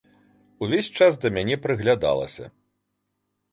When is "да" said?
1.27-1.31